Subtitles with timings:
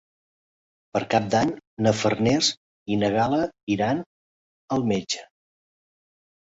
[0.97, 1.51] Per Cap d'Any
[1.87, 2.51] na Farners
[2.95, 3.43] i na Gal·la
[3.77, 4.05] iran
[4.79, 5.25] al metge.